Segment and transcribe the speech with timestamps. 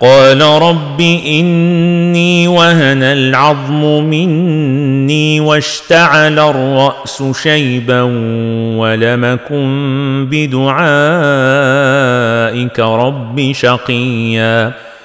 [0.00, 8.02] قال رب إني وهن العظم مني واشتعل الرأس شيبا
[8.78, 10.80] ولمكن بدعائك
[12.80, 14.72] رب شقيا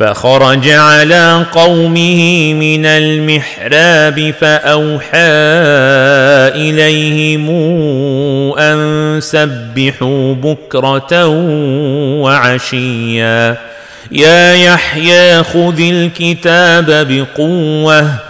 [0.00, 5.30] فخرج على قومه من المحراب فأوحى
[6.56, 7.50] إليهم
[8.58, 11.26] أن سبحوا بكرة
[12.22, 13.56] وعشيا.
[14.12, 18.29] يا يحيى خذ الكتاب بقوة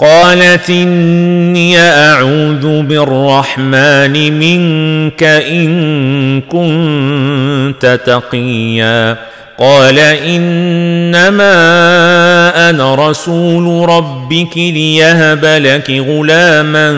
[0.00, 9.16] قالت إني أعوذ بالرحمن منك إن كنت تقيا.
[9.58, 11.50] قال إنما
[12.70, 16.94] أنا رسول ربك ليهب لك غلاما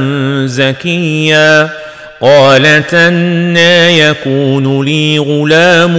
[0.46, 1.68] زكيا.
[2.20, 5.96] قالت أنا يكون لي غلام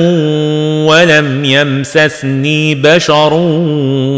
[0.87, 3.33] ولم يمسسني بشر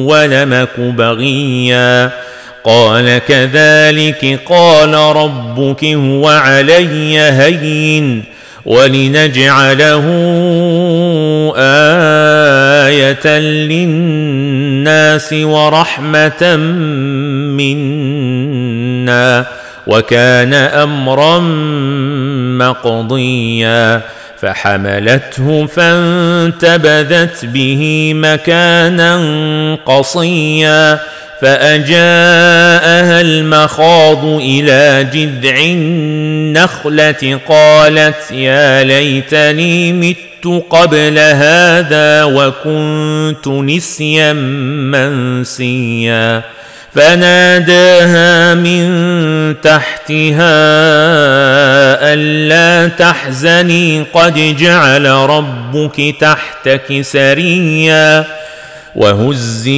[0.05, 2.24] ولمك بغيا.
[2.65, 8.23] قال كذلك قال ربك هو علي هين
[8.65, 10.05] ولنجعله
[12.87, 16.55] آية للناس ورحمة
[17.55, 19.45] منا
[19.87, 21.39] وكان أمرا
[22.59, 24.01] مقضيا
[24.41, 29.15] فحملته فانتبذت به مكانا
[29.85, 30.99] قصيا
[31.45, 44.33] فأجاءها المخاض إلى جذع النخلة قالت يا ليتني مت قبل هذا وكنت نسيا
[44.93, 46.41] منسيا
[46.93, 48.85] فناداها من
[49.61, 50.55] تحتها
[52.13, 58.25] ألا تحزني قد جعل ربك تحتك سريا
[58.95, 59.71] وهزي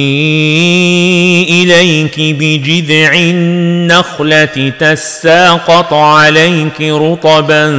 [1.50, 7.70] إليك بجذع النخلة تساقط عليك رطبا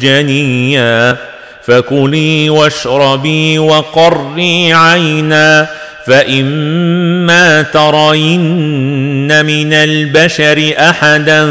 [0.00, 1.16] جنيا
[1.62, 5.68] فكلي واشربي وقري عينا
[6.06, 11.46] فإما ترين من البشر أحدا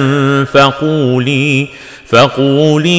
[0.45, 1.67] فقولي
[2.15, 2.91] فقولي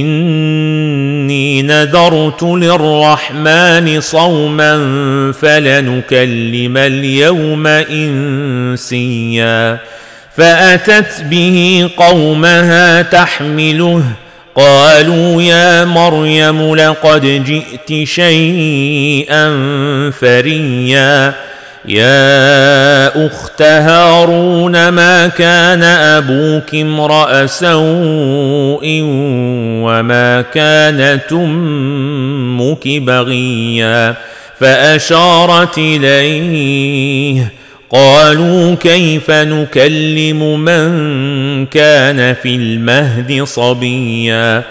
[0.00, 4.72] إني نذرت للرحمن صوما
[5.40, 7.66] فلنكلم اليوم
[8.86, 9.78] إنسيا
[10.36, 14.02] فأتت به قومها تحمله
[14.54, 19.50] قالوا يا مريم لقد جئت شيئا
[20.10, 21.34] فريا
[21.88, 29.00] يا أخت هارون ما كان أبوك امرأ سوء
[29.84, 34.14] وما كانت أمك بغيا
[34.60, 37.52] فأشارت إليه
[37.90, 40.86] قالوا كيف نكلم من
[41.66, 44.62] كان في المهد صبيا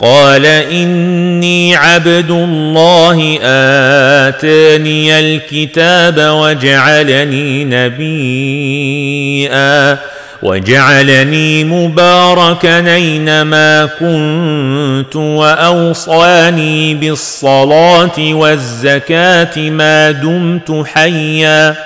[0.00, 8.66] قال إني عبد الله آتاني الكتاب وجعلني نبيا
[10.42, 21.85] وجعلني مباركا أينما كنت وأوصاني بالصلاة والزكاة ما دمت حيا.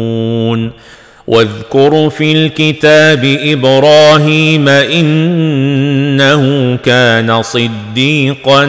[1.31, 8.65] واذكر في الكتاب إبراهيم إنه كان صديقا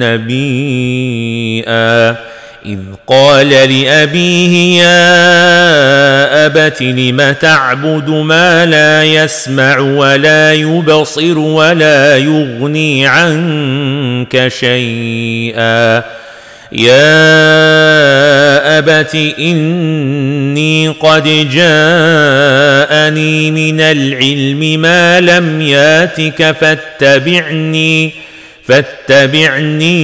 [0.00, 2.10] نبيا.
[2.66, 14.48] إذ قال لأبيه يا أبت لم تعبد ما لا يسمع ولا يبصر ولا يغني عنك
[14.48, 16.02] شيئا؟
[16.72, 17.18] يا
[18.78, 28.12] ابت اني قد جاءني من العلم ما لم ياتك فاتبعني
[28.64, 29.94] فاتبعني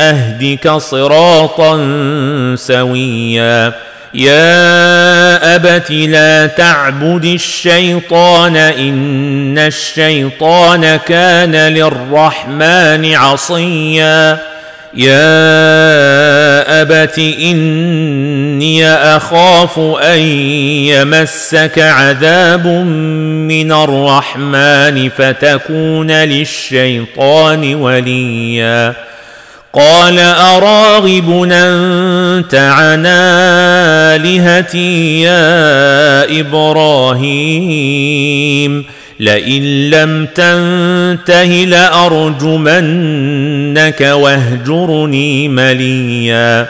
[0.00, 1.76] اهدك صراطا
[2.58, 3.72] سويا.
[4.14, 14.38] يا ابت لا تعبد الشيطان ان الشيطان كان للرحمن عصيا.
[14.94, 28.94] يا ابت اني اخاف ان يمسك عذاب من الرحمن فتكون للشيطان وليا
[29.72, 33.06] قال اراغب انت عن
[34.16, 38.08] الهتي يا إبراهيم
[39.20, 42.90] لئن لم تنته لأرجمنك
[44.00, 46.66] واهجرني مليا.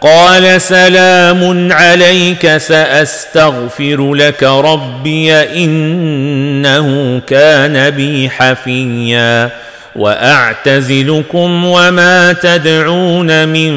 [0.00, 9.50] قال سلام عليك سأستغفر لك ربي إنه كان بي حفيا.
[9.96, 13.72] وأعتزلكم وما تدعون من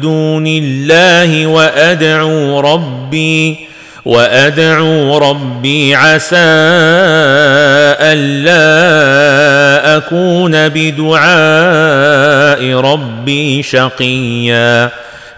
[0.00, 3.56] دون الله وأدعو ربي
[4.04, 6.36] وأدعو ربي عسى
[8.00, 8.76] ألا
[9.96, 11.20] أكون بدعاء
[12.80, 14.90] ربي شقيا.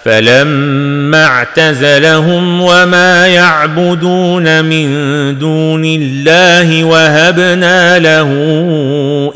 [0.05, 4.89] فلما اعتزلهم وما يعبدون من
[5.39, 8.31] دون الله وهبنا له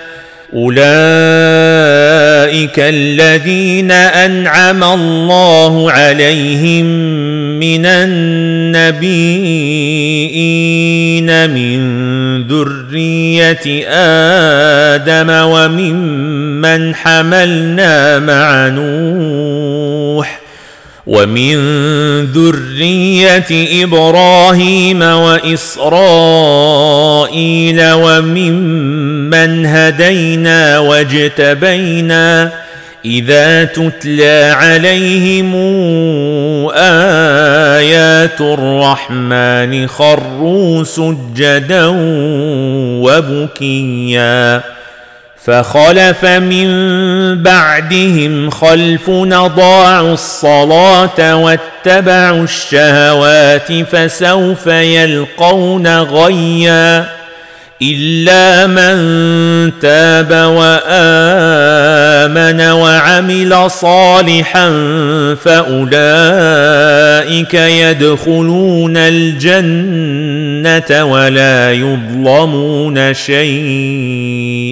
[0.53, 0.81] أولئك
[2.79, 6.85] الذين أنعم الله عليهم
[7.59, 9.19] من النبيين
[11.49, 11.81] من
[12.47, 13.87] ذرية
[14.95, 20.41] آدم وممن حملنا مع نوح
[21.07, 21.55] ومن
[22.25, 25.81] ذرية إبراهيم وإسرائيل
[27.91, 28.90] وممن
[29.65, 32.51] هدينا واجتبينا
[33.05, 35.55] إذا تتلى عليهم
[36.75, 41.87] آيات الرحمن خروا سجدا
[43.01, 44.61] وبكيا
[45.45, 46.67] فخلف من
[47.43, 57.20] بعدهم خلف ضاعوا الصلاة واتبعوا الشهوات فسوف يلقون غيا
[57.81, 58.99] إلا من
[59.79, 61.81] تاب وآمن
[62.61, 64.69] وعمل صالحا
[65.43, 66.73] فأولئك
[67.53, 70.25] يدخلون الجنة
[71.05, 74.71] ولا يظلمون شيئا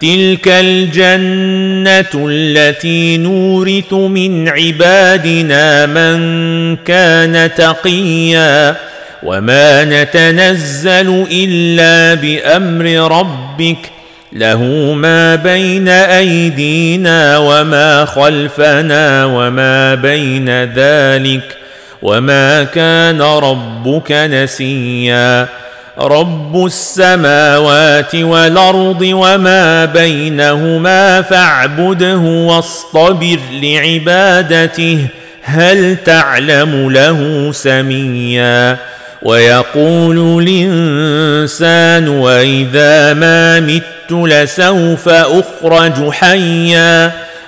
[0.00, 8.76] تلك الجنة التي نورث من عبادنا من كان تقيا
[9.22, 13.90] وما نتنزل إلا بأمر ربك
[14.32, 14.62] له
[14.92, 21.56] ما بين أيدينا وما خلفنا وما بين ذلك
[22.02, 25.48] وما كان ربك نسيا
[25.98, 35.06] رب السماوات والارض وما بينهما فاعبده واصطبر لعبادته
[35.42, 38.76] هل تعلم له سميا
[39.22, 47.12] ويقول الانسان واذا ما مت لسوف اخرج حيا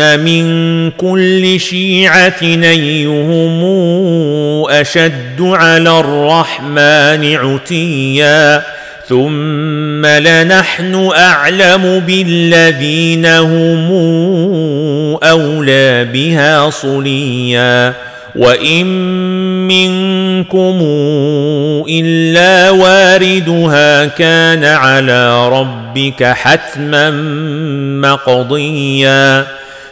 [0.00, 3.60] من كل شيعه ايهم
[4.70, 8.62] اشد على الرحمن عتيا
[9.08, 13.88] ثم لنحن اعلم بالذين هم
[15.22, 17.94] اولى بها صليا
[18.36, 18.86] وان
[19.68, 20.78] منكم
[21.88, 27.10] الا واردها كان على ربك حتما
[28.00, 29.59] مقضيا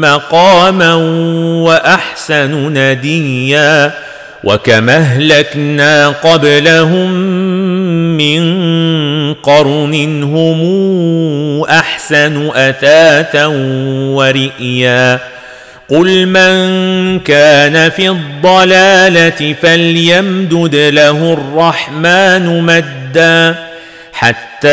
[0.00, 0.94] مقاما
[1.64, 3.92] وأحسن نديا
[4.44, 7.10] وكما أهلكنا قبلهم
[8.16, 8.44] من
[9.34, 10.60] قرن هم
[11.70, 13.46] أحسن أثاثا
[14.16, 15.18] ورئيا
[15.88, 23.54] قل من كان في الضلالة فليمدد له الرحمن مدا
[24.58, 24.68] حتى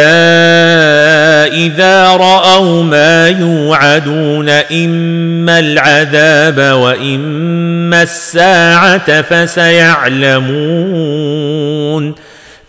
[1.54, 10.56] إذا رأوا ما يوعدون إما العذاب وإما الساعة فسيعلمون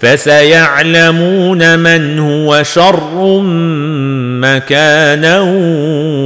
[0.00, 3.40] فسيعلمون من هو شر
[4.40, 5.40] مكانا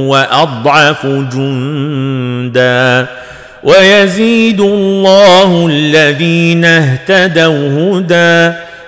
[0.07, 3.05] وأضعف جندا
[3.63, 8.70] ويزيد الله الذين اهتدوا هدى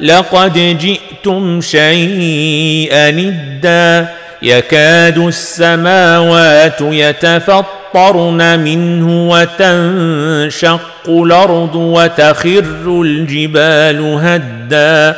[0.00, 4.08] لقد جئتم شيئا إدا
[4.42, 15.16] يكاد السماوات يتفطرن منه وتنشق الأرض وتخر الجبال هدا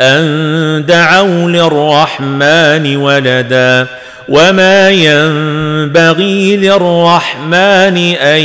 [0.00, 3.86] أن دعوا للرحمن ولدا
[4.28, 8.40] وما ينبغي للرحمن أن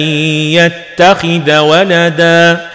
[0.56, 2.74] يتخذ ولدا